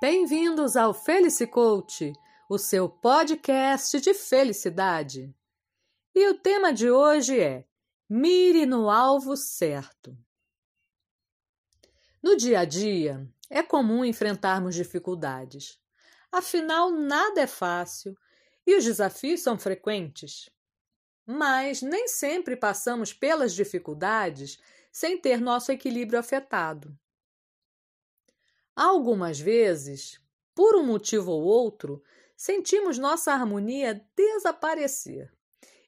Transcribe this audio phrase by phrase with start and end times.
[0.00, 2.14] Bem-vindos ao Felice Coach,
[2.48, 5.30] o seu podcast de felicidade.
[6.14, 7.66] E o tema de hoje é
[8.08, 10.16] Mire no alvo certo.
[12.22, 15.78] No dia a dia, é comum enfrentarmos dificuldades.
[16.32, 18.16] Afinal, nada é fácil
[18.66, 20.48] e os desafios são frequentes.
[21.26, 24.58] Mas nem sempre passamos pelas dificuldades
[24.90, 26.98] sem ter nosso equilíbrio afetado.
[28.74, 30.20] Algumas vezes,
[30.54, 32.02] por um motivo ou outro,
[32.36, 35.32] sentimos nossa harmonia desaparecer.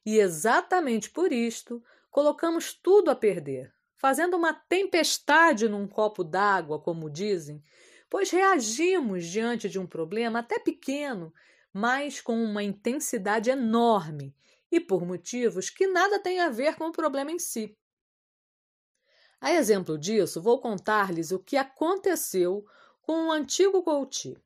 [0.05, 7.09] E exatamente por isto, colocamos tudo a perder, fazendo uma tempestade num copo d'água, como
[7.09, 7.63] dizem,
[8.11, 11.33] pois reagimos diante de um problema até pequeno,
[11.73, 14.37] mas com uma intensidade enorme
[14.71, 17.77] e por motivos que nada têm a ver com o problema em si.
[19.43, 22.65] A exemplo disso, vou contar-lhes o que aconteceu
[23.03, 24.37] com um antigo coach.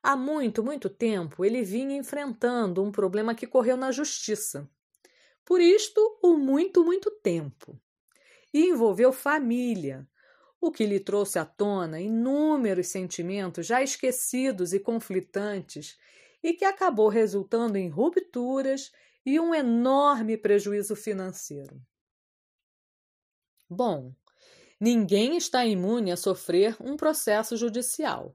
[0.00, 4.70] Há muito, muito tempo ele vinha enfrentando um problema que correu na justiça.
[5.44, 7.76] Por isto, o muito, muito tempo.
[8.54, 10.08] E envolveu família,
[10.60, 15.98] o que lhe trouxe à tona inúmeros sentimentos já esquecidos e conflitantes
[16.40, 18.92] e que acabou resultando em rupturas
[19.26, 21.82] e um enorme prejuízo financeiro.
[23.70, 24.12] Bom,
[24.80, 28.34] Ninguém está imune a sofrer um processo judicial.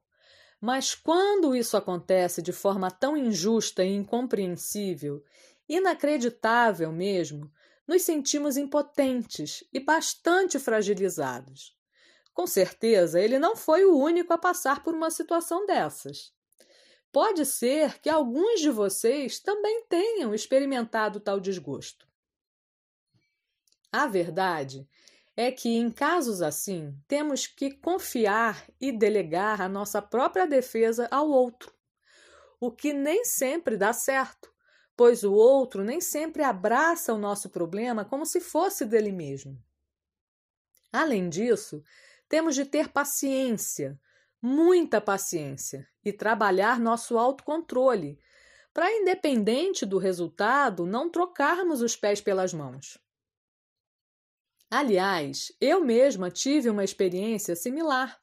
[0.61, 5.23] Mas quando isso acontece de forma tão injusta e incompreensível,
[5.67, 7.51] inacreditável mesmo,
[7.87, 11.75] nos sentimos impotentes e bastante fragilizados.
[12.31, 16.31] Com certeza, ele não foi o único a passar por uma situação dessas.
[17.11, 22.07] Pode ser que alguns de vocês também tenham experimentado tal desgosto.
[23.91, 24.87] A verdade
[25.35, 31.29] é que, em casos assim, temos que confiar e delegar a nossa própria defesa ao
[31.29, 31.73] outro,
[32.59, 34.51] o que nem sempre dá certo,
[34.95, 39.61] pois o outro nem sempre abraça o nosso problema como se fosse dele mesmo.
[40.91, 41.83] Além disso,
[42.29, 43.99] temos de ter paciência,
[44.41, 48.19] muita paciência, e trabalhar nosso autocontrole,
[48.73, 52.97] para, independente do resultado, não trocarmos os pés pelas mãos.
[54.77, 58.19] Aliás, eu mesma tive uma experiência similar.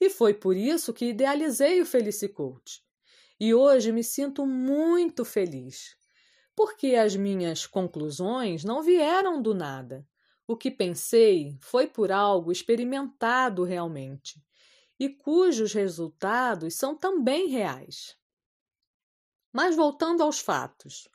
[0.00, 2.82] E foi por isso que idealizei o Felicicoach.
[3.38, 5.96] E hoje me sinto muito feliz,
[6.56, 10.04] porque as minhas conclusões não vieram do nada.
[10.48, 14.42] O que pensei foi por algo experimentado realmente
[14.98, 18.16] e cujos resultados são também reais.
[19.52, 21.08] Mas voltando aos fatos,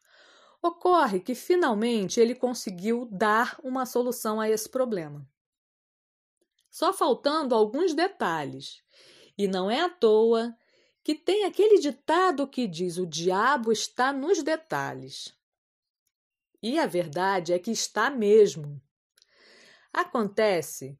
[0.63, 5.27] Ocorre que finalmente ele conseguiu dar uma solução a esse problema.
[6.71, 8.81] Só faltando alguns detalhes.
[9.37, 10.55] E não é à toa
[11.03, 15.37] que tem aquele ditado que diz: o diabo está nos detalhes.
[16.61, 18.81] E a verdade é que está mesmo.
[19.91, 20.97] Acontece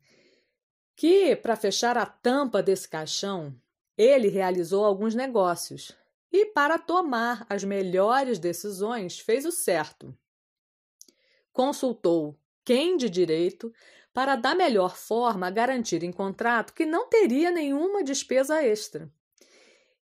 [0.94, 3.57] que, para fechar a tampa desse caixão,
[3.97, 5.96] ele realizou alguns negócios
[6.33, 10.17] e, para tomar as melhores decisões, fez o certo.
[11.51, 12.35] Consultou
[12.66, 13.71] quem de direito
[14.11, 19.11] para, da melhor forma, garantir em contrato que não teria nenhuma despesa extra.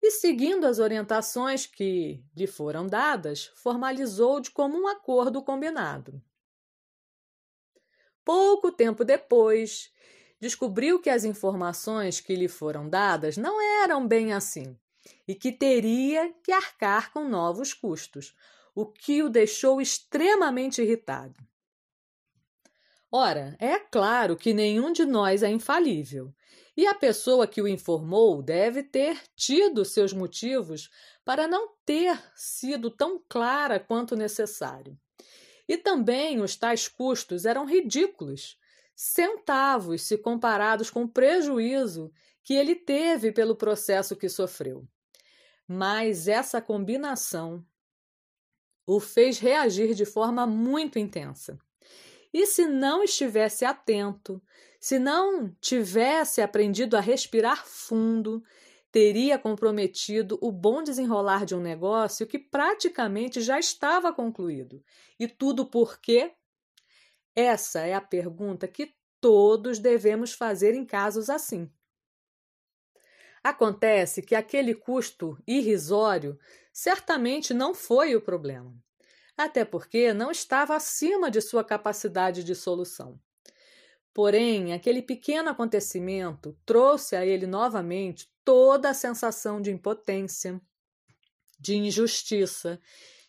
[0.01, 6.23] E, seguindo as orientações que lhe foram dadas, formalizou de comum acordo combinado.
[8.25, 9.93] Pouco tempo depois,
[10.39, 14.79] descobriu que as informações que lhe foram dadas não eram bem assim
[15.27, 18.35] e que teria que arcar com novos custos,
[18.75, 21.35] o que o deixou extremamente irritado.
[23.13, 26.33] Ora, é claro que nenhum de nós é infalível,
[26.77, 30.89] e a pessoa que o informou deve ter tido seus motivos
[31.25, 34.99] para não ter sido tão clara quanto necessário.
[35.69, 38.57] E também os tais custos eram ridículos,
[38.95, 42.13] centavos se comparados com o prejuízo
[42.43, 44.89] que ele teve pelo processo que sofreu
[45.73, 47.65] mas essa combinação
[48.85, 51.57] o fez reagir de forma muito intensa.
[52.35, 54.43] E se não estivesse atento,
[54.81, 58.43] se não tivesse aprendido a respirar fundo,
[58.91, 64.83] teria comprometido o bom desenrolar de um negócio que praticamente já estava concluído.
[65.21, 66.33] E tudo por quê?
[67.33, 71.71] Essa é a pergunta que todos devemos fazer em casos assim.
[73.43, 76.39] Acontece que aquele custo irrisório
[76.73, 78.75] certamente não foi o problema,
[79.37, 83.19] até porque não estava acima de sua capacidade de solução.
[84.13, 90.61] Porém, aquele pequeno acontecimento trouxe a ele novamente toda a sensação de impotência,
[91.59, 92.81] de injustiça,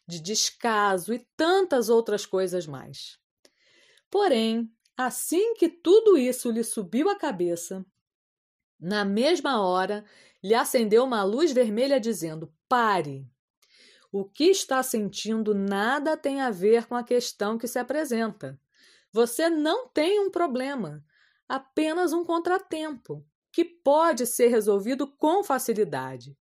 [0.08, 3.18] de descaso e tantas outras coisas mais.
[4.10, 7.86] Porém, assim que tudo isso lhe subiu à cabeça,
[8.82, 10.04] na mesma hora
[10.44, 13.30] lhe acendeu uma luz vermelha dizendo: Pare!
[14.12, 18.60] O que está sentindo nada tem a ver com a questão que se apresenta.
[19.14, 21.06] Você não tem um problema,
[21.48, 26.38] apenas um contratempo, que pode ser resolvido com facilidade.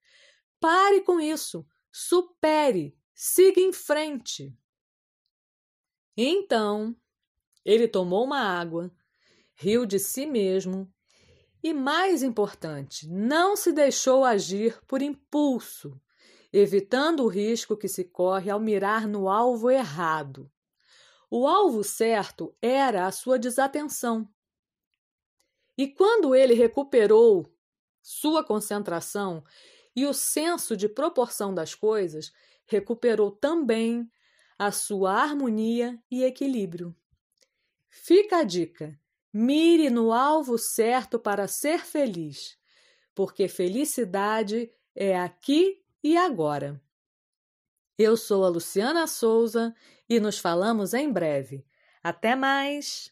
[0.59, 4.55] Pare com isso, supere, siga em frente.
[6.15, 6.95] Então,
[7.63, 8.91] ele tomou uma água,
[9.53, 10.91] riu de si mesmo
[11.61, 15.99] e, mais importante, não se deixou agir por impulso,
[16.51, 20.49] evitando o risco que se corre ao mirar no alvo errado.
[21.29, 24.27] O alvo certo era a sua desatenção.
[25.77, 27.53] E quando ele recuperou
[28.01, 29.43] sua concentração
[29.95, 32.31] e o senso de proporção das coisas,
[32.65, 34.09] recuperou também
[34.57, 36.95] a sua harmonia e equilíbrio.
[37.89, 38.99] Fica a dica:
[39.33, 42.57] mire no alvo certo para ser feliz,
[43.13, 46.81] porque felicidade é aqui e agora.
[47.97, 49.75] Eu sou a Luciana Souza
[50.07, 51.65] e nos falamos em breve.
[52.01, 53.11] Até mais!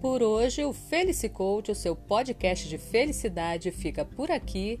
[0.00, 4.80] Por hoje, o Felicicoach, o seu podcast de felicidade, fica por aqui.